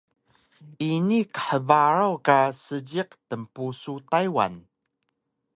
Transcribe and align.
Ini 0.91 1.19
khbaraw 1.41 2.13
ka 2.25 2.37
seejiq 2.63 3.09
tnpusu 3.27 3.93
Taywan 4.11 4.53